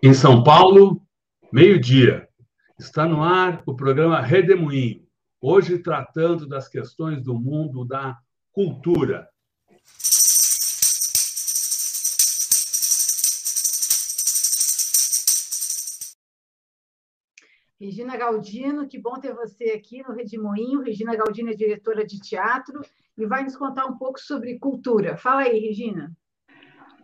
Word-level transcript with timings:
Em 0.00 0.14
São 0.14 0.44
Paulo, 0.44 1.02
meio-dia. 1.52 2.28
Está 2.78 3.04
no 3.04 3.20
ar 3.20 3.64
o 3.66 3.74
programa 3.74 4.20
Redemoinho, 4.20 5.04
hoje 5.40 5.80
tratando 5.80 6.46
das 6.46 6.68
questões 6.68 7.20
do 7.20 7.34
mundo 7.34 7.84
da 7.84 8.16
cultura. 8.52 9.28
Regina 17.80 18.16
Galdino, 18.16 18.86
que 18.86 19.00
bom 19.00 19.18
ter 19.18 19.34
você 19.34 19.72
aqui 19.72 20.04
no 20.04 20.14
Redemoinho. 20.14 20.80
Regina 20.80 21.16
Galdino 21.16 21.50
é 21.50 21.54
diretora 21.54 22.06
de 22.06 22.20
teatro 22.20 22.82
e 23.16 23.26
vai 23.26 23.42
nos 23.42 23.56
contar 23.56 23.86
um 23.86 23.98
pouco 23.98 24.20
sobre 24.20 24.60
cultura. 24.60 25.16
Fala 25.16 25.40
aí, 25.40 25.58
Regina. 25.58 26.16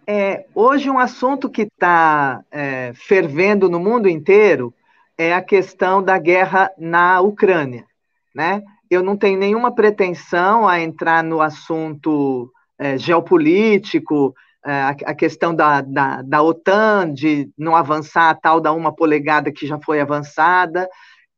É, 0.06 0.44
hoje, 0.54 0.90
um 0.90 0.98
assunto 0.98 1.48
que 1.48 1.62
está 1.62 2.42
é, 2.50 2.92
fervendo 2.94 3.70
no 3.70 3.80
mundo 3.80 4.08
inteiro 4.08 4.74
é 5.16 5.32
a 5.32 5.40
questão 5.40 6.02
da 6.02 6.18
guerra 6.18 6.70
na 6.76 7.20
Ucrânia. 7.20 7.86
Né? 8.34 8.62
Eu 8.90 9.02
não 9.02 9.16
tenho 9.16 9.38
nenhuma 9.38 9.74
pretensão 9.74 10.68
a 10.68 10.80
entrar 10.80 11.24
no 11.24 11.40
assunto 11.40 12.52
é, 12.78 12.98
geopolítico, 12.98 14.34
é, 14.64 14.82
a, 14.82 15.14
questão 15.14 15.54
da, 15.54 15.80
da, 15.80 16.20
da, 16.22 16.42
OTAN, 16.42 17.12
de 17.12 17.50
não 17.56 17.74
avançar 17.74 18.30
a 18.30 18.34
tal 18.34 18.60
da 18.60 18.72
uma 18.72 18.94
polegada 18.94 19.52
que 19.52 19.66
já 19.66 19.78
foi 19.78 20.00
avançada, 20.00 20.88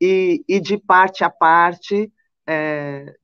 e, 0.00 0.44
e 0.48 0.58
de 0.58 0.76
parte 0.76 1.22
a 1.22 1.30
parte, 1.30 2.10
é, 2.46 3.14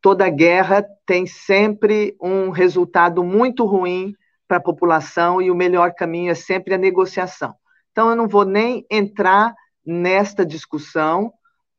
toda 0.00 0.28
guerra 0.28 0.84
tem 1.06 1.26
sempre 1.26 2.16
um 2.20 2.50
resultado 2.50 3.22
muito 3.22 3.64
ruim 3.64 4.14
para 4.48 4.56
a 4.56 4.62
população 4.62 5.40
e 5.42 5.50
o 5.50 5.54
melhor 5.54 5.92
caminho 5.94 6.32
é 6.32 6.34
sempre 6.34 6.74
a 6.74 6.78
negociação. 6.78 7.54
Então, 7.92 8.08
eu 8.08 8.16
não 8.16 8.26
vou 8.26 8.44
nem 8.44 8.86
entrar 8.90 9.54
nesta 9.84 10.44
discussão, 10.44 11.32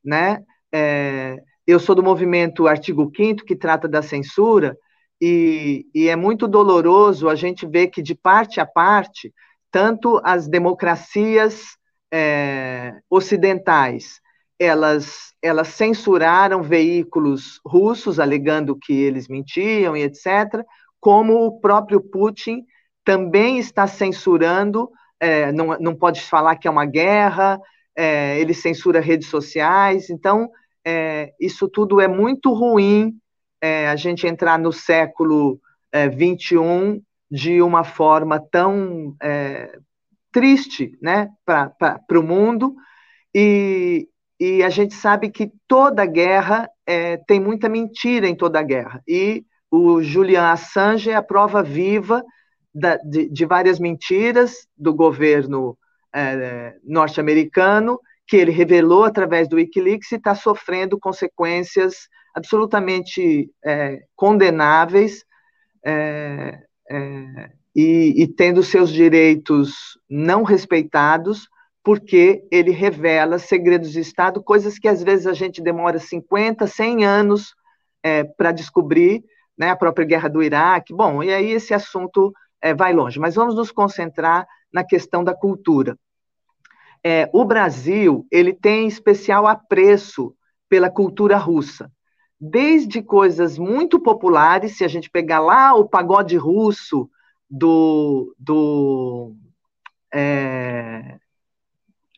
né? 0.03 0.44
É, 0.72 1.38
eu 1.66 1.80
sou 1.80 1.95
do 1.95 2.03
movimento 2.03 2.67
Artigo 2.67 3.12
5 3.16 3.44
que 3.44 3.56
trata 3.56 3.88
da 3.88 4.02
censura, 4.02 4.78
e, 5.22 5.86
e, 5.94 6.08
é 6.08 6.16
muito 6.16 6.47
doloroso 6.47 7.28
a 7.28 7.36
gente 7.36 7.66
ver 7.66 7.88
que, 7.88 8.02
de 8.02 8.16
parte 8.16 8.62
a 8.62 8.66
parte, 8.66 9.34
tanto 9.70 10.22
as 10.23 10.47
democracias 10.47 11.78
é, 12.12 12.94
ocidentais, 13.09 14.22
elas, 14.58 15.34
elas 15.42 15.70
censuraram 15.70 16.64
veículos 16.64 17.59
russos, 17.66 18.20
alegando 18.20 18.78
que 18.78 18.94
eles 18.94 19.28
mentiam 19.28 19.95
e 19.95 20.03
etc., 20.03 20.66
como 21.00 21.45
o 21.45 21.59
próprio 21.59 22.02
Putin 22.02 22.66
também 23.03 23.58
está 23.58 23.88
censurando, 23.88 24.89
é, 25.19 25.52
não, 25.52 25.78
não 25.80 25.95
pode 25.95 26.22
falar 26.22 26.56
que 26.56 26.67
é 26.67 26.72
uma 26.72 26.86
guerra, 26.86 27.59
é, 27.95 28.39
ele 28.39 28.53
censura 28.53 29.00
redes 29.00 29.28
sociais, 29.28 30.09
então 30.09 30.50
é, 30.86 31.33
isso 31.39 31.67
tudo 31.67 32.00
é 32.00 32.08
muito 32.08 32.53
ruim, 32.53 33.14
é, 33.61 33.89
a 33.89 33.95
gente 33.95 34.25
entrar 34.25 34.58
no 34.58 34.72
século 34.72 35.59
XXI 35.94 36.58
é, 36.58 37.00
de 37.30 37.61
uma 37.61 37.84
forma 37.84 38.39
tão 38.39 39.16
é, 39.22 39.78
triste 40.31 40.97
né, 41.02 41.30
para 41.45 42.19
o 42.19 42.23
mundo, 42.23 42.73
e, 43.36 44.08
e 44.39 44.63
a 44.63 44.69
gente 44.69 44.94
sabe 44.94 45.30
que 45.30 45.52
toda 45.67 46.06
guerra 46.06 46.69
tem 47.28 47.39
muita 47.39 47.69
mentira 47.69 48.28
em 48.28 48.36
toda 48.36 48.63
guerra, 48.63 49.00
e 49.08 49.44
o 49.72 50.02
Julian 50.02 50.52
Assange 50.52 51.09
é 51.09 51.16
a 51.16 51.22
prova 51.22 51.62
viva 51.62 52.24
da, 52.74 52.97
de, 52.97 53.30
de, 53.30 53.46
várias 53.46 53.80
mentiras 53.80 54.68
do 54.78 54.94
governo 54.94 55.78
é, 56.13 56.75
norte-americano, 56.84 58.00
que 58.28 58.38
ele 58.38 58.52
revelou 58.52 59.03
através 59.03 59.47
do 59.47 59.56
Wikileaks 59.56 60.12
e 60.12 60.16
está 60.16 60.35
sofrendo 60.35 61.00
consequências 61.00 62.07
absolutamente 62.35 63.50
é, 63.66 64.03
condenáveis 64.16 65.24
é, 65.84 66.59
é, 66.90 67.51
e, 67.75 68.24
e 68.24 68.28
tendo 68.28 68.63
seus 68.63 68.91
direitos 68.91 69.97
não 70.09 70.44
respeitados, 70.44 71.47
porque 71.84 72.44
ele 72.51 72.72
revela 72.72 73.40
segredos 73.40 73.91
de 73.91 74.00
Estado, 74.00 74.44
coisas 74.44 74.78
que 74.78 74.88
às 74.88 75.01
vezes 75.01 75.25
a 75.25 75.34
gente 75.34 75.62
demora 75.62 75.97
50, 75.97 76.68
100 76.68 77.06
anos 77.06 77.56
é, 78.03 78.24
para 78.24 78.51
descobrir, 78.51 79.24
né, 79.59 79.72
a 79.72 79.75
própria 79.75 80.08
guerra 80.08 80.30
do 80.30 80.42
Iraque. 80.42 80.94
Bom, 80.94 81.22
e 81.22 81.34
aí 81.34 81.52
esse 81.52 81.74
assunto 81.74 82.34
é, 82.62 82.74
vai 82.74 82.94
longe, 82.94 83.20
mas 83.20 83.36
vamos 83.36 83.56
nos 83.56 83.72
concentrar 83.72 84.47
na 84.72 84.86
questão 84.86 85.22
da 85.22 85.34
cultura. 85.34 85.97
É, 87.03 87.30
o 87.34 87.44
Brasil 87.44 88.25
ele 88.31 88.53
tem 88.53 88.88
especial 88.88 89.46
apreço 89.46 90.34
pela 90.69 90.90
cultura 90.90 91.38
russa, 91.38 91.92
desde 92.40 93.02
coisas 93.02 93.58
muito 93.58 94.00
populares, 94.00 94.78
se 94.78 94.86
a 94.86 94.88
gente 94.88 95.09
pegar 95.09 95.40
lá 95.40 95.74
o 95.74 95.88
pagode 95.88 96.38
russo 96.38 97.09
do, 97.50 98.34
do 98.40 99.34
é, 100.14 101.18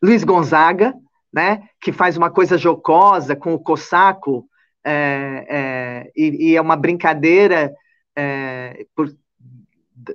Luiz 0.03 0.23
Gonzaga, 0.23 0.93
né, 1.33 1.67
que 1.79 1.91
faz 1.91 2.17
uma 2.17 2.29
coisa 2.29 2.57
jocosa 2.57 3.35
com 3.35 3.53
o 3.53 3.59
cossaco, 3.59 4.45
é, 4.83 5.45
é, 5.49 6.11
e, 6.15 6.51
e, 6.51 6.55
é 6.55 6.61
uma 6.61 6.75
brincadeira 6.75 7.73
é, 8.15 8.85
por, 8.95 9.13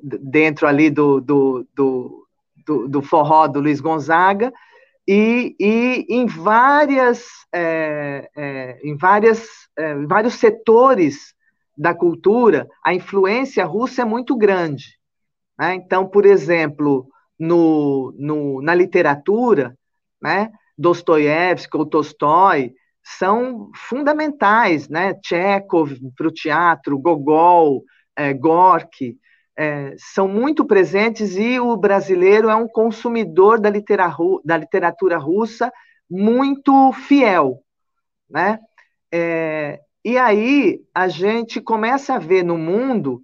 dentro 0.03 0.66
ali 0.66 0.91
do, 0.91 1.21
do, 1.21 1.66
do, 1.75 2.27
do, 2.66 2.88
do 2.88 3.03
forró 3.03 3.47
do 3.47 3.60
Luiz 3.60 3.81
Gonzaga, 3.81 4.53
e, 5.06 5.54
e 5.60 6.06
em 6.09 6.27
várias, 6.27 7.27
é, 7.53 8.28
é, 8.37 8.81
em 8.82 8.97
várias, 8.97 9.47
é, 9.77 9.94
vários 10.06 10.34
setores 10.34 11.33
da 11.78 11.94
cultura, 11.94 12.66
a 12.83 12.93
influência 12.93 13.65
russa 13.65 14.03
é 14.03 14.04
muito 14.04 14.37
grande. 14.37 14.98
Né? 15.59 15.75
Então, 15.75 16.09
por 16.09 16.27
exemplo, 16.27 17.06
no, 17.38 18.12
no, 18.19 18.60
na 18.62 18.75
literatura, 18.75 19.77
né, 20.21 20.50
Dostoiévski 20.77 21.77
ou 21.77 21.87
Tolstói 21.87 22.75
são 23.08 23.70
fundamentais, 23.72 24.88
né? 24.88 25.14
Chekhov 25.24 25.92
para 26.16 26.26
o 26.26 26.32
teatro, 26.32 26.98
Gogol, 26.98 27.84
é, 28.16 28.34
Gorky, 28.34 29.16
é, 29.56 29.94
são 29.96 30.26
muito 30.26 30.64
presentes 30.64 31.36
e 31.36 31.60
o 31.60 31.76
brasileiro 31.76 32.50
é 32.50 32.56
um 32.56 32.66
consumidor 32.66 33.60
da, 33.60 33.70
litera, 33.70 34.12
da 34.44 34.56
literatura 34.56 35.18
russa 35.18 35.72
muito 36.10 36.92
fiel, 36.92 37.62
né? 38.28 38.58
É, 39.12 39.80
e 40.04 40.18
aí 40.18 40.80
a 40.92 41.06
gente 41.06 41.60
começa 41.60 42.14
a 42.14 42.18
ver 42.18 42.42
no 42.42 42.58
mundo 42.58 43.22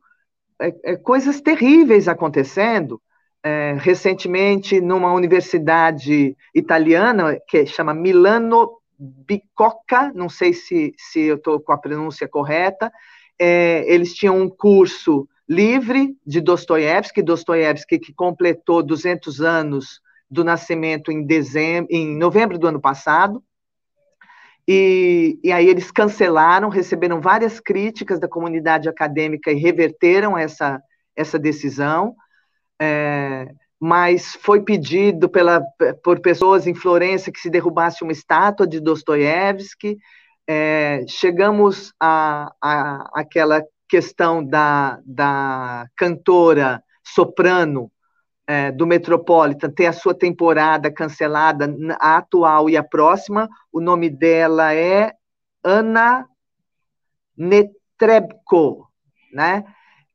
é, 0.60 0.92
é 0.92 0.96
coisas 0.96 1.40
terríveis 1.40 2.06
acontecendo. 2.06 3.02
É, 3.44 3.74
recentemente, 3.76 4.80
numa 4.80 5.12
universidade 5.12 6.36
italiana 6.54 7.36
que 7.48 7.66
chama 7.66 7.92
Milano 7.92 8.80
Bicocca, 9.02 10.12
não 10.14 10.28
sei 10.28 10.52
se, 10.52 10.94
se 10.96 11.20
eu 11.20 11.34
estou 11.34 11.58
com 11.58 11.72
a 11.72 11.78
pronúncia 11.78 12.28
correta, 12.28 12.92
é, 13.38 13.84
eles 13.92 14.14
tinham 14.14 14.40
um 14.40 14.48
curso 14.48 15.28
livre 15.48 16.16
de 16.24 16.40
Dostoiévski, 16.40 17.20
Dostoiévski 17.20 17.98
que 17.98 18.12
completou 18.14 18.82
200 18.82 19.40
anos 19.40 20.00
do 20.30 20.44
nascimento 20.44 21.10
em, 21.10 21.26
dezembro, 21.26 21.88
em 21.90 22.16
novembro 22.16 22.58
do 22.58 22.68
ano 22.68 22.80
passado, 22.80 23.42
e, 24.66 25.40
e, 25.42 25.50
aí 25.50 25.66
eles 25.66 25.90
cancelaram, 25.90 26.68
receberam 26.68 27.20
várias 27.20 27.58
críticas 27.58 28.20
da 28.20 28.28
comunidade 28.28 28.88
acadêmica 28.88 29.50
e 29.50 29.56
reverteram 29.56 30.38
essa, 30.38 30.80
essa 31.16 31.36
decisão. 31.36 32.14
É, 32.80 33.48
mas 33.84 34.38
foi 34.40 34.62
pedido 34.62 35.28
pela, 35.28 35.60
por 36.04 36.20
pessoas 36.20 36.68
em 36.68 36.74
Florença 36.74 37.32
que 37.32 37.40
se 37.40 37.50
derrubasse 37.50 38.04
uma 38.04 38.12
estátua 38.12 38.64
de 38.64 38.78
Dostoiévski. 38.78 39.98
É, 40.46 41.04
chegamos 41.08 41.92
a, 41.98 42.52
a, 42.62 43.10
aquela 43.12 43.60
questão 43.88 44.44
da, 44.44 45.00
da 45.04 45.88
cantora 45.96 46.80
soprano 47.02 47.90
é, 48.46 48.70
do 48.70 48.86
Metropolitan 48.86 49.68
ter 49.68 49.86
a 49.86 49.92
sua 49.92 50.14
temporada 50.14 50.88
cancelada, 50.88 51.68
a 51.98 52.18
atual 52.18 52.70
e 52.70 52.76
a 52.76 52.84
próxima. 52.84 53.48
O 53.72 53.80
nome 53.80 54.08
dela 54.08 54.72
é 54.72 55.12
Ana 55.64 56.24
Netrebko, 57.36 58.86
né? 59.32 59.64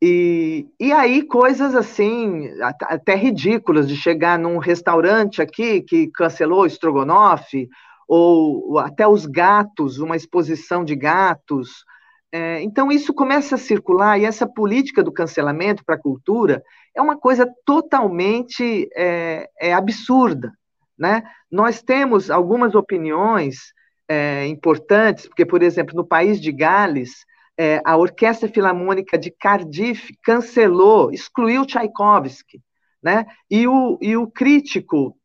E, 0.01 0.67
e 0.79 0.91
aí 0.91 1.23
coisas 1.23 1.73
assim, 1.73 2.49
até 2.61 3.15
ridículas, 3.15 3.87
de 3.87 3.95
chegar 3.95 4.37
num 4.37 4.57
restaurante 4.57 5.41
aqui 5.41 5.81
que 5.81 6.07
cancelou 6.07 6.61
o 6.61 6.65
estrogonofe, 6.65 7.67
ou 8.07 8.79
até 8.79 9.07
os 9.07 9.25
gatos, 9.25 9.99
uma 9.99 10.15
exposição 10.15 10.85
de 10.85 10.95
gatos. 10.95 11.83
É, 12.31 12.61
então 12.61 12.91
isso 12.91 13.13
começa 13.13 13.55
a 13.55 13.57
circular, 13.57 14.19
e 14.19 14.25
essa 14.25 14.47
política 14.47 15.03
do 15.03 15.11
cancelamento 15.11 15.83
para 15.83 15.95
a 15.95 16.01
cultura, 16.01 16.63
é 16.95 17.01
uma 17.01 17.17
coisa 17.17 17.49
totalmente 17.65 18.87
é, 18.95 19.49
é 19.59 19.73
absurda. 19.73 20.53
Né? 20.97 21.23
Nós 21.51 21.81
temos 21.81 22.29
algumas 22.29 22.75
opiniões 22.75 23.73
é, 24.07 24.45
importantes, 24.47 25.27
porque, 25.27 25.45
por 25.45 25.61
exemplo, 25.61 25.95
no 25.95 26.05
país 26.05 26.39
de 26.39 26.51
Gales, 26.51 27.25
é, 27.57 27.81
a 27.83 27.97
Orquestra 27.97 28.47
Filarmônica 28.47 29.17
de 29.17 29.31
Cardiff 29.31 30.15
cancelou, 30.23 31.11
excluiu 31.11 31.65
Tchaikovsky, 31.65 32.61
né? 33.01 33.25
E 33.49 33.67
o, 33.67 33.97
e 34.01 34.15
o 34.15 34.27
crítico 34.27 35.17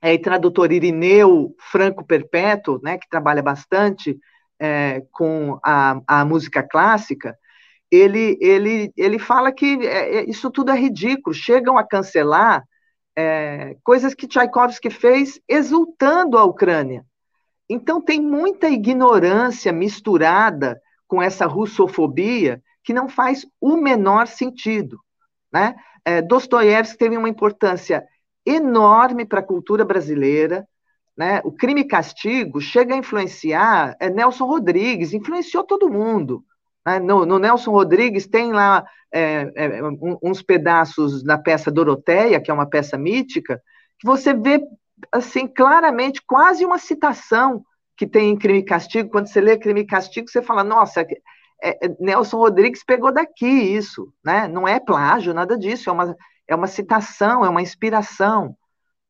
é, 0.00 0.14
e 0.14 0.18
tradutor 0.18 0.72
Irineu 0.72 1.54
Franco 1.58 2.04
Perpétuo, 2.04 2.80
né, 2.82 2.96
que 2.98 3.08
trabalha 3.08 3.42
bastante 3.42 4.18
é, 4.58 5.02
com 5.12 5.58
a, 5.62 6.00
a 6.06 6.24
música 6.24 6.62
clássica, 6.62 7.36
ele, 7.90 8.38
ele, 8.40 8.92
ele 8.96 9.18
fala 9.18 9.50
que 9.50 9.86
é, 9.86 10.18
é 10.18 10.30
isso 10.30 10.50
tudo 10.50 10.70
é 10.70 10.78
ridículo, 10.78 11.34
chegam 11.34 11.76
a 11.78 11.86
cancelar 11.86 12.62
é, 13.16 13.76
coisas 13.82 14.14
que 14.14 14.28
Tchaikovsky 14.28 14.90
fez 14.90 15.40
exultando 15.48 16.38
a 16.38 16.44
Ucrânia. 16.44 17.04
Então 17.68 18.00
tem 18.00 18.20
muita 18.20 18.68
ignorância 18.68 19.72
misturada 19.72 20.80
com 21.08 21.20
essa 21.20 21.46
russofobia 21.46 22.62
que 22.84 22.92
não 22.92 23.08
faz 23.08 23.44
o 23.60 23.76
menor 23.76 24.28
sentido. 24.28 25.00
Né? 25.52 25.74
É, 26.04 26.22
Dostoiévski 26.22 26.98
teve 26.98 27.16
uma 27.16 27.28
importância 27.28 28.06
enorme 28.46 29.24
para 29.24 29.40
a 29.40 29.46
cultura 29.46 29.84
brasileira. 29.84 30.66
Né? 31.16 31.40
O 31.44 31.50
crime 31.50 31.80
e 31.80 31.88
castigo 31.88 32.60
chega 32.60 32.94
a 32.94 32.98
influenciar 32.98 33.96
é, 33.98 34.08
Nelson 34.08 34.46
Rodrigues, 34.46 35.12
influenciou 35.12 35.64
todo 35.64 35.90
mundo. 35.90 36.44
Né? 36.86 36.98
No, 36.98 37.26
no, 37.26 37.38
Nelson 37.38 37.72
Rodrigues 37.72 38.26
tem 38.26 38.52
lá 38.52 38.86
é, 39.12 39.50
é, 39.56 39.80
uns 40.22 40.42
pedaços 40.42 41.24
na 41.24 41.38
peça 41.38 41.70
Doroteia, 41.70 42.40
que 42.40 42.50
é 42.50 42.54
uma 42.54 42.68
peça 42.68 42.96
mítica, 42.96 43.60
que 43.98 44.06
você 44.06 44.32
vê 44.32 44.62
assim 45.10 45.46
claramente 45.46 46.22
quase 46.26 46.64
uma 46.64 46.78
citação 46.78 47.64
que 47.98 48.06
tem 48.06 48.30
em 48.30 48.38
Crime 48.38 48.60
e 48.60 48.64
Castigo. 48.64 49.10
Quando 49.10 49.26
você 49.26 49.40
lê 49.40 49.58
Crime 49.58 49.80
e 49.80 49.86
Castigo, 49.86 50.30
você 50.30 50.40
fala, 50.40 50.62
nossa, 50.62 51.00
é, 51.00 51.06
é, 51.84 51.96
Nelson 51.98 52.38
Rodrigues 52.38 52.84
pegou 52.84 53.12
daqui 53.12 53.48
isso, 53.48 54.12
né? 54.24 54.46
Não 54.46 54.68
é 54.68 54.78
plágio, 54.78 55.34
nada 55.34 55.58
disso, 55.58 55.90
é 55.90 55.92
uma, 55.92 56.16
é 56.46 56.54
uma 56.54 56.68
citação, 56.68 57.44
é 57.44 57.48
uma 57.48 57.60
inspiração. 57.60 58.56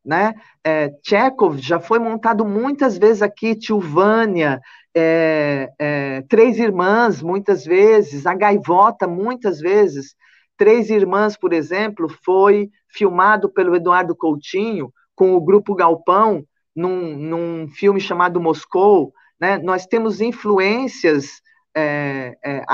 Né? 0.03 0.33
É, 0.65 0.91
Chekhov 1.07 1.59
já 1.59 1.79
foi 1.79 1.99
montado 1.99 2.47
muitas 2.47 2.97
vezes 2.97 3.21
aqui, 3.21 3.55
Tilvânia, 3.55 4.59
é, 4.97 5.69
é, 5.79 6.23
Três 6.23 6.59
Irmãs, 6.59 7.21
muitas 7.21 7.67
vezes, 7.67 8.25
A 8.25 8.33
Gaivota, 8.33 9.07
muitas 9.07 9.61
vezes. 9.61 10.15
Três 10.57 10.89
Irmãs, 10.89 11.37
por 11.37 11.53
exemplo, 11.53 12.09
foi 12.25 12.71
filmado 12.89 13.51
pelo 13.51 13.77
Eduardo 13.77 14.17
Coutinho 14.17 14.91
com 15.15 15.35
o 15.35 15.41
Grupo 15.43 15.75
Galpão, 15.75 16.43
num, 16.79 17.17
num 17.17 17.69
filme 17.69 18.01
chamado 18.01 18.41
Moscou. 18.41 19.13
Né? 19.41 19.59
Nós 19.59 19.85
temos 19.85 20.21
influências, 20.21 21.43
é, 21.77 22.37
é, 22.45 22.65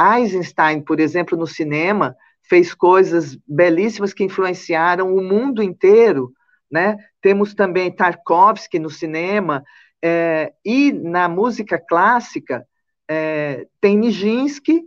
por 0.86 1.00
exemplo, 1.00 1.38
no 1.38 1.46
cinema, 1.46 2.14
fez 2.42 2.74
coisas 2.74 3.38
belíssimas 3.48 4.12
que 4.12 4.22
influenciaram 4.22 5.14
o 5.14 5.22
mundo 5.22 5.62
inteiro. 5.62 6.30
Né? 6.70 6.98
Temos 7.22 7.54
também 7.54 7.90
Tarkovsky 7.90 8.78
no 8.78 8.90
cinema, 8.90 9.64
é, 10.02 10.52
e 10.62 10.92
na 10.92 11.26
música 11.26 11.78
clássica, 11.78 12.66
é, 13.08 13.66
tem 13.80 13.96
Nijinsky, 13.96 14.82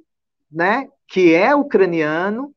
né, 0.52 0.88
que 1.08 1.34
é 1.34 1.56
ucraniano, 1.56 2.54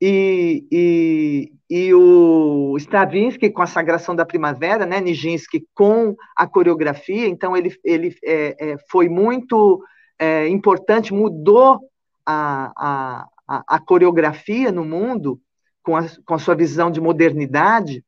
e, 0.00 0.66
e, 0.70 1.52
e 1.68 1.94
o 1.94 2.76
Stravinsky 2.78 3.50
com 3.50 3.62
a 3.62 3.66
Sagração 3.66 4.14
da 4.16 4.24
Primavera, 4.24 4.86
né, 4.86 5.00
Nijinsky 5.00 5.66
com 5.74 6.16
a 6.36 6.46
coreografia, 6.46 7.26
então 7.26 7.56
ele, 7.56 7.74
ele 7.84 8.16
é, 8.24 8.72
é, 8.72 8.76
foi 8.90 9.08
muito 9.08 9.82
é, 10.18 10.48
importante, 10.48 11.12
mudou 11.12 11.80
a, 12.24 13.26
a, 13.46 13.64
a, 13.66 13.78
coreografia 13.80 14.72
no 14.72 14.84
mundo 14.84 15.40
com 15.82 15.96
a, 15.96 16.06
com 16.24 16.34
a 16.34 16.38
sua 16.38 16.54
visão 16.54 16.90
de 16.90 17.00
modernidade, 17.00 18.04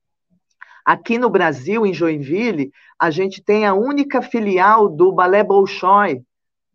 Aqui 0.85 1.17
no 1.17 1.31
Brasil, 1.31 1.87
em 1.87 1.95
Joinville, 1.95 2.73
a 2.99 3.11
gente 3.11 3.43
tem 3.43 3.65
a 3.65 3.73
única 3.73 4.21
filial 4.21 4.89
do 4.89 5.13
Balé 5.13 5.45
Bolshoi. 5.45 6.23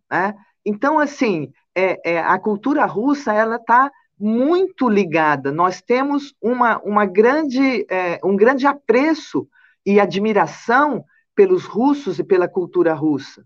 Né? 0.09 0.33
Então, 0.65 0.97
assim, 0.97 1.51
é, 1.75 2.13
é, 2.13 2.19
a 2.19 2.39
cultura 2.39 2.85
russa 2.85 3.33
ela 3.33 3.57
está 3.57 3.91
muito 4.19 4.89
ligada. 4.89 5.51
Nós 5.51 5.81
temos 5.81 6.33
uma, 6.41 6.79
uma 6.79 7.05
grande, 7.05 7.85
é, 7.89 8.19
um 8.23 8.35
grande 8.35 8.65
apreço 8.65 9.47
e 9.85 9.99
admiração 9.99 11.05
pelos 11.35 11.65
russos 11.65 12.17
e 12.19 12.23
pela 12.23 12.47
cultura 12.47 12.93
russa, 12.93 13.43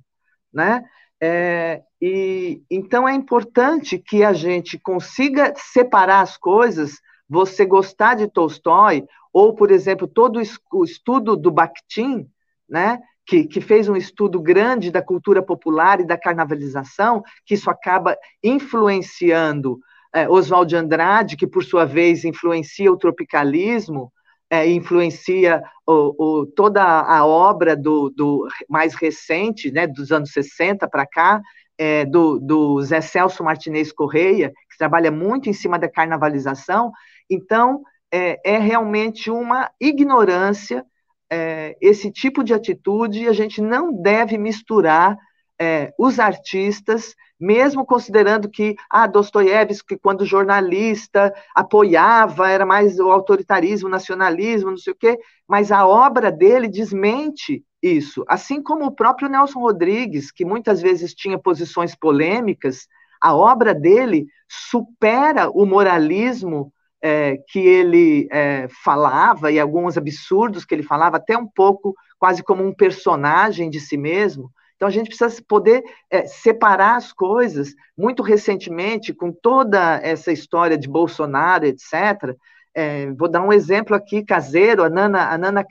né? 0.53 0.83
É, 1.23 1.83
e 2.01 2.63
então 2.69 3.07
é 3.07 3.13
importante 3.13 3.99
que 3.99 4.23
a 4.23 4.33
gente 4.33 4.79
consiga 4.79 5.53
separar 5.55 6.21
as 6.21 6.35
coisas. 6.35 6.99
Você 7.29 7.63
gostar 7.65 8.15
de 8.15 8.27
Tolstói 8.27 9.05
ou, 9.31 9.53
por 9.53 9.71
exemplo, 9.71 10.07
todo 10.07 10.41
o 10.73 10.83
estudo 10.83 11.37
do 11.37 11.51
Bakhtin, 11.51 12.27
né, 12.67 12.99
que, 13.25 13.45
que, 13.45 13.61
fez 13.61 13.87
um 13.87 13.95
estudo 13.95 14.41
grande 14.41 14.91
da 14.91 15.01
cultura 15.01 15.41
popular 15.41 16.01
e 16.01 16.05
da 16.05 16.17
carnavalização, 16.17 17.23
que 17.45 17.53
isso 17.53 17.69
acaba 17.69 18.17
influenciando 18.43 19.79
é, 20.13 20.27
Oswald 20.29 20.69
de 20.69 20.75
Andrade, 20.75 21.37
que 21.37 21.47
por 21.47 21.63
sua 21.63 21.85
vez 21.85 22.23
influencia 22.25 22.91
o 22.91 22.97
tropicalismo, 22.97 24.11
é, 24.49 24.69
influencia 24.69 25.63
o, 25.87 26.41
o, 26.41 26.45
toda 26.45 26.83
a 26.83 27.25
obra 27.25 27.75
do, 27.75 28.09
do, 28.09 28.47
mais 28.69 28.93
recente, 28.93 29.71
né, 29.71 29.87
dos 29.87 30.11
anos 30.11 30.31
60 30.31 30.87
para 30.89 31.05
cá, 31.05 31.41
é, 31.77 32.05
do, 32.05 32.39
do 32.39 32.81
Zé 32.81 33.01
Celso 33.01 33.43
Martinez 33.43 33.91
Correia, 33.91 34.51
que 34.69 34.77
trabalha 34.77 35.09
muito 35.09 35.49
em 35.49 35.53
cima 35.53 35.79
da 35.79 35.89
carnavalização. 35.89 36.91
Então, 37.29 37.81
é, 38.11 38.39
é 38.43 38.57
realmente 38.57 39.31
uma 39.31 39.71
ignorância 39.79 40.85
é, 41.31 41.77
esse 41.79 42.11
tipo 42.11 42.43
de 42.43 42.53
atitude, 42.53 43.23
e 43.23 43.27
a 43.29 43.33
gente 43.33 43.61
não 43.61 43.93
deve 43.93 44.37
misturar 44.37 45.17
é, 45.59 45.93
os 45.97 46.19
artistas, 46.19 47.15
mesmo 47.41 47.83
considerando 47.83 48.47
que 48.47 48.75
ah, 48.87 49.07
Dostoiévski, 49.07 49.97
quando 49.97 50.25
jornalista, 50.25 51.33
apoiava, 51.55 52.47
era 52.49 52.65
mais 52.65 52.99
o 52.99 53.09
autoritarismo, 53.11 53.89
nacionalismo, 53.89 54.69
não 54.69 54.77
sei 54.77 54.93
o 54.93 54.95
quê, 54.95 55.17
mas 55.47 55.71
a 55.71 55.87
obra 55.87 56.31
dele 56.31 56.67
desmente 56.67 57.65
isso. 57.81 58.23
Assim 58.27 58.61
como 58.61 58.85
o 58.85 58.95
próprio 58.95 59.27
Nelson 59.27 59.59
Rodrigues, 59.59 60.31
que 60.31 60.45
muitas 60.45 60.81
vezes 60.81 61.15
tinha 61.15 61.39
posições 61.39 61.95
polêmicas, 61.95 62.87
a 63.19 63.35
obra 63.35 63.73
dele 63.73 64.27
supera 64.47 65.49
o 65.49 65.65
moralismo 65.65 66.71
é, 67.01 67.37
que 67.47 67.59
ele 67.59 68.27
é, 68.31 68.67
falava 68.83 69.51
e 69.51 69.59
alguns 69.59 69.97
absurdos 69.97 70.63
que 70.63 70.75
ele 70.75 70.83
falava, 70.83 71.17
até 71.17 71.35
um 71.35 71.47
pouco 71.47 71.95
quase 72.19 72.43
como 72.43 72.63
um 72.63 72.73
personagem 72.73 73.69
de 73.69 73.79
si 73.79 73.97
mesmo. 73.97 74.51
Então 74.81 74.89
a 74.89 74.91
gente 74.91 75.15
precisa 75.15 75.43
poder 75.47 75.83
é, 76.09 76.25
separar 76.25 76.95
as 76.95 77.13
coisas. 77.13 77.75
Muito 77.95 78.23
recentemente, 78.23 79.13
com 79.13 79.31
toda 79.31 79.99
essa 80.01 80.31
história 80.31 80.75
de 80.75 80.89
Bolsonaro, 80.89 81.67
etc., 81.67 82.35
é, 82.73 83.11
vou 83.11 83.29
dar 83.29 83.43
um 83.43 83.53
exemplo 83.53 83.95
aqui 83.95 84.25
caseiro, 84.25 84.83
a 84.83 84.89
Nana, 84.89 85.29
a 85.29 85.37
Nana 85.37 85.63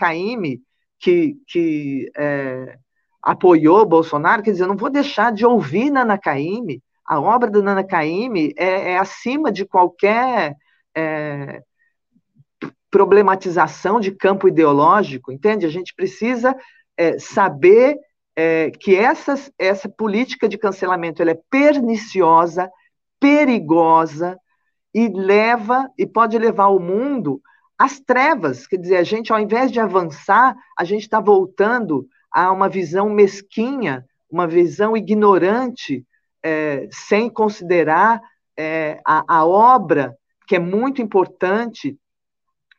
que, 0.96 1.34
que 1.48 2.08
é, 2.16 2.78
apoiou 3.20 3.84
Bolsonaro, 3.84 4.44
quer 4.44 4.52
dizer, 4.52 4.62
eu 4.62 4.68
não 4.68 4.76
vou 4.76 4.90
deixar 4.90 5.32
de 5.32 5.44
ouvir 5.44 5.90
Nana 5.90 6.16
Caime. 6.16 6.80
A 7.04 7.18
obra 7.18 7.50
da 7.50 7.60
Nana 7.60 7.82
Caime 7.82 8.54
é, 8.56 8.92
é 8.92 8.96
acima 8.96 9.50
de 9.50 9.64
qualquer 9.64 10.54
é, 10.94 11.64
problematização 12.88 13.98
de 13.98 14.12
campo 14.12 14.46
ideológico, 14.46 15.32
entende? 15.32 15.66
A 15.66 15.70
gente 15.70 15.96
precisa 15.96 16.54
é, 16.96 17.18
saber 17.18 17.98
é, 18.36 18.70
que 18.70 18.94
essas, 18.96 19.50
essa 19.58 19.88
política 19.88 20.48
de 20.48 20.56
cancelamento 20.58 21.20
ela 21.20 21.32
é 21.32 21.40
perniciosa, 21.50 22.70
perigosa 23.18 24.38
e 24.94 25.08
leva 25.08 25.90
e 25.98 26.06
pode 26.06 26.38
levar 26.38 26.68
o 26.68 26.80
mundo 26.80 27.40
às 27.78 28.00
trevas. 28.00 28.66
Quer 28.66 28.76
dizer, 28.76 28.96
a 28.96 29.02
gente, 29.02 29.32
ao 29.32 29.40
invés 29.40 29.70
de 29.70 29.80
avançar, 29.80 30.56
a 30.78 30.84
gente 30.84 31.02
está 31.02 31.20
voltando 31.20 32.06
a 32.30 32.50
uma 32.52 32.68
visão 32.68 33.08
mesquinha, 33.08 34.04
uma 34.30 34.46
visão 34.46 34.96
ignorante, 34.96 36.04
é, 36.42 36.88
sem 36.90 37.28
considerar 37.28 38.20
é, 38.56 39.00
a, 39.06 39.38
a 39.38 39.46
obra 39.46 40.16
que 40.46 40.56
é 40.56 40.58
muito 40.58 41.00
importante 41.00 41.96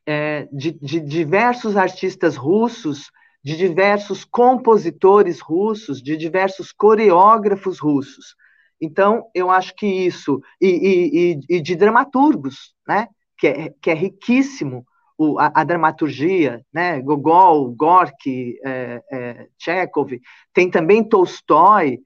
é, 0.06 0.48
de, 0.52 0.72
de 0.72 1.00
diversos 1.00 1.78
artistas 1.78 2.36
russos, 2.36 3.12
de 3.44 3.58
diversos 3.58 4.24
compositores 4.24 5.40
russos, 5.40 6.02
de 6.02 6.16
diversos 6.16 6.72
coreógrafos 6.72 7.80
russos. 7.80 8.36
Então, 8.80 9.28
eu 9.34 9.50
acho 9.50 9.76
que 9.76 9.86
isso, 9.86 10.42
e, 10.60 11.40
e, 11.48 11.58
e 11.58 11.62
de 11.62 11.76
dramaturgos, 11.76 12.74
né? 12.88 13.08
que 13.38 13.48
é, 13.48 13.74
que 13.82 13.90
é 13.90 13.94
riquíssimo, 13.94 14.86
o, 15.18 15.40
a, 15.40 15.52
a, 15.54 15.64
dramaturgia, 15.64 16.66
né? 16.74 17.00
Gogol, 17.00 17.72
Gorky, 17.72 18.56
é, 18.64 19.02
é, 19.12 19.48
Chekhov, 19.60 20.20
tem 20.52 20.70
também 20.70 21.04
Tolstói, 21.04 22.00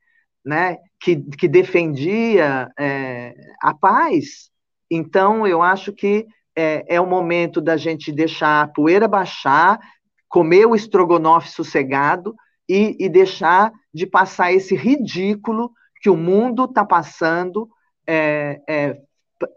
né? 0.44 0.78
que, 1.00 1.16
que 1.16 1.48
defendia 1.48 2.70
é, 2.78 3.34
a 3.62 3.74
paz. 3.74 4.50
Então, 4.92 5.46
eu 5.48 5.62
acho 5.62 5.94
que 5.94 6.26
é, 6.56 6.96
é 6.96 7.02
o 7.02 7.08
momento 7.08 7.62
da 7.62 7.78
gente 7.78 8.12
deixar 8.12 8.64
a 8.64 8.68
poeira 8.68 9.08
baixar, 9.08 9.80
comer 10.36 10.66
o 10.66 10.76
estrogonofe 10.76 11.48
sossegado 11.48 12.36
e, 12.68 12.98
e 13.00 13.08
deixar 13.08 13.72
de 13.94 14.06
passar 14.06 14.52
esse 14.52 14.76
ridículo 14.76 15.72
que 16.02 16.10
o 16.10 16.18
mundo 16.18 16.66
está 16.66 16.84
passando, 16.84 17.70
é, 18.06 18.62
é, 18.68 18.98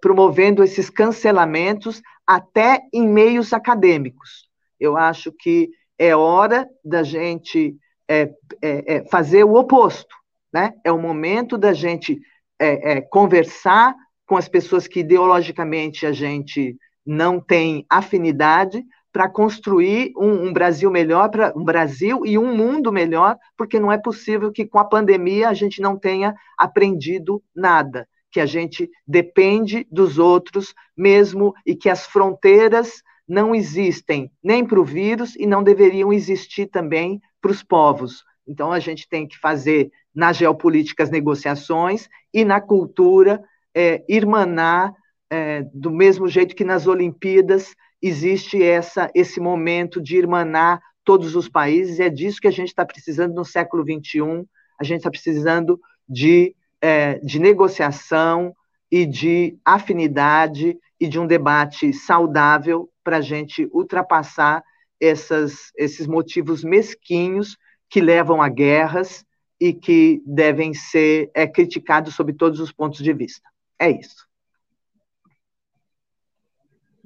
promovendo 0.01 0.63
esses 0.63 0.89
cancelamentos 0.89 2.01
até 2.25 2.83
em 2.95 3.09
meios 3.09 3.53
acadêmicos. 3.53 4.49
Eu 4.79 4.97
acho 4.97 5.33
que 5.33 5.69
é 5.99 6.15
hora 6.15 6.71
da 6.85 7.03
gente 7.03 7.77
é, 8.07 8.33
é, 8.63 8.99
é 8.99 9.05
fazer 9.09 9.43
o 9.43 9.57
oposto, 9.57 10.15
né? 10.53 10.75
É 10.85 10.93
o 10.93 11.03
momento 11.03 11.59
da 11.59 11.73
gente 11.73 12.21
é, 12.57 13.01
conversar 13.01 13.97
com 14.25 14.37
as 14.37 14.49
pessoas 14.49 14.87
que 14.87 15.01
ideologicamente 15.01 16.07
a 16.07 16.13
gente 16.13 16.77
não 17.05 17.41
tem 17.41 17.85
afinidade 17.91 18.87
para 19.13 19.29
construir 19.29 20.13
um, 20.17 20.49
um, 20.49 20.53
Brasil 20.53 20.91
melhor, 20.91 21.31
para 21.31 21.53
um 21.57 21.65
Brasil 21.65 22.25
e 22.25 22.39
um 22.39 22.55
mundo 22.55 22.93
melhor, 22.93 23.37
porque 23.57 23.81
não 23.81 23.91
é 23.91 23.99
possível 23.99 24.53
que 24.53 24.67
com 24.67 24.79
a 24.79 24.85
pandemia 24.85 25.49
a 25.49 25.55
gente 25.55 25.81
não 25.81 25.97
tenha 25.97 26.35
aprendido 26.59 27.43
nada, 27.55 28.07
que 28.31 28.41
a 28.41 28.47
gente 28.47 28.89
depende 29.07 29.87
dos 29.91 30.19
outros 30.19 30.75
mesmo 30.97 31.55
e 31.67 31.75
que 31.75 31.89
as 31.89 32.07
fronteiras 32.07 33.03
não 33.27 33.55
existem 33.55 34.31
nem 34.43 34.65
para 34.65 34.81
o 34.81 34.85
vírus 34.85 35.37
e 35.37 35.47
não 35.47 35.63
deveriam 35.63 36.13
existir 36.13 36.67
também 36.67 37.21
para 37.41 37.51
os 37.51 37.63
povos. 37.63 38.25
Então 38.47 38.73
a 38.73 38.79
gente 38.79 39.09
tem 39.09 39.27
que 39.27 39.39
fazer 39.39 39.91
na 40.15 40.33
geopolítica 40.33 41.03
as 41.03 41.11
negociações 41.11 42.09
e 42.33 42.45
na 42.45 42.61
cultura 42.61 43.43
é, 43.75 44.03
irmanar 44.09 44.95
é, 45.31 45.63
do 45.75 45.91
mesmo 45.91 46.27
jeito 46.27 46.57
que 46.57 46.65
nas 46.65 46.87
Olimpíadas 46.87 47.75
existe 48.01 48.63
essa, 48.63 49.11
esse 49.15 49.41
momento 49.41 50.01
de 50.01 50.17
irmanar 50.17 50.81
todos 51.05 51.35
os 51.35 51.49
países, 51.49 52.01
é 52.01 52.09
disso 52.09 52.41
que 52.41 52.49
a 52.49 52.53
gente 52.53 52.69
está 52.69 52.85
precisando 52.85 53.35
no 53.35 53.45
século 53.45 53.83
XXI, 53.83 54.47
a 54.79 54.85
gente 54.85 54.99
está 54.99 55.11
precisando 55.11 55.81
de, 56.09 56.55
é, 56.81 57.19
de 57.21 57.39
negociação 57.39 58.55
e 58.91 59.07
de 59.07 59.59
afinidade 59.65 60.79
e 61.01 61.09
de 61.09 61.19
um 61.19 61.27
debate 61.27 61.93
saudável 61.93 62.91
para 63.03 63.19
a 63.19 63.21
gente 63.23 63.69
ultrapassar 63.73 64.63
essas, 65.01 65.73
esses 65.77 66.07
motivos 66.07 66.63
mesquinhos 66.63 67.57
que 67.89 68.01
levam 68.01 68.43
a 68.43 68.49
guerras 68.49 69.25
e 69.61 69.73
que 69.73 70.23
devem 70.27 70.75
ser 70.75 71.31
é, 71.35 71.47
criticados 71.47 72.15
sob 72.15 72.33
todos 72.33 72.61
os 72.61 72.71
pontos 72.71 73.03
de 73.03 73.13
vista. 73.13 73.49
É 73.79 73.91
isso. 73.91 74.28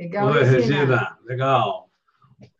Legal, 0.02 0.32
Oi, 0.32 0.42
Regina. 0.42 0.56
Regina. 0.58 1.18
Legal. 1.24 1.88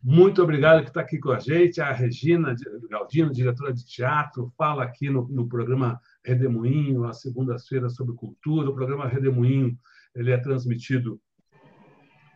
Muito 0.01 0.41
obrigado 0.41 0.79
por 0.79 0.87
estar 0.87 1.01
aqui 1.01 1.19
com 1.19 1.31
a 1.31 1.39
gente. 1.39 1.81
A 1.81 1.91
Regina 1.91 2.55
Galdino, 2.89 3.33
diretora 3.33 3.73
de 3.73 3.85
teatro, 3.85 4.49
fala 4.57 4.81
aqui 4.81 5.09
no, 5.09 5.27
no 5.27 5.45
programa 5.45 5.99
Redemoinho, 6.23 7.03
às 7.03 7.19
segundas-feiras, 7.19 7.95
sobre 7.95 8.15
cultura. 8.15 8.69
O 8.69 8.73
programa 8.73 9.09
Redemoinho 9.09 9.77
ele 10.15 10.31
é 10.31 10.37
transmitido 10.37 11.19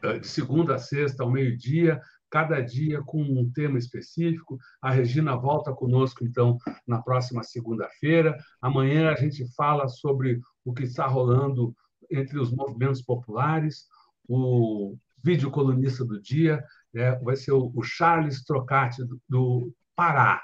eh, 0.04 0.20
de 0.20 0.28
segunda 0.28 0.76
a 0.76 0.78
sexta, 0.78 1.24
ao 1.24 1.32
meio-dia, 1.32 2.02
cada 2.30 2.60
dia 2.60 3.02
com 3.02 3.22
um 3.22 3.50
tema 3.50 3.78
específico. 3.78 4.58
A 4.82 4.92
Regina 4.92 5.38
volta 5.38 5.72
conosco, 5.72 6.26
então, 6.26 6.58
na 6.86 7.02
próxima 7.02 7.44
segunda-feira. 7.44 8.38
Amanhã 8.62 9.10
a 9.10 9.16
gente 9.16 9.48
fala 9.56 9.88
sobre 9.88 10.42
o 10.66 10.74
que 10.74 10.84
está 10.84 11.08
rolando 11.08 11.74
entre 12.12 12.38
os 12.38 12.52
movimentos 12.52 13.02
populares. 13.02 13.86
O 14.28 14.98
vídeo 15.24 15.52
colunista 15.52 16.06
do 16.06 16.22
dia 16.22 16.64
né, 16.94 17.16
vai 17.16 17.36
ser 17.36 17.52
o 17.52 17.82
Charles 17.82 18.44
Trocati, 18.44 19.02
do 19.28 19.74
Pará. 19.96 20.42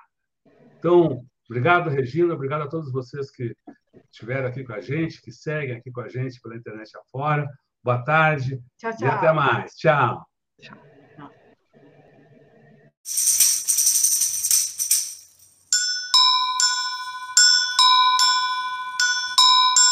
Então, 0.78 1.26
obrigado, 1.50 1.90
Regina, 1.90 2.34
obrigado 2.34 2.64
a 2.64 2.68
todos 2.68 2.92
vocês 2.92 3.32
que 3.32 3.56
estiveram 4.12 4.48
aqui 4.48 4.64
com 4.64 4.74
a 4.74 4.82
gente, 4.82 5.22
que 5.22 5.32
seguem 5.32 5.76
aqui 5.76 5.92
com 5.92 6.02
a 6.02 6.10
gente 6.10 6.40
pela 6.42 6.56
internet 6.56 6.92
afora. 6.98 7.48
Boa 7.84 8.04
tarde 8.04 8.62
tchau, 8.78 8.96
tchau. 8.96 9.08
e 9.08 9.12
até 9.12 9.34
mais. 9.34 9.76
Tchau. 9.76 10.26
Tchau. 10.62 10.78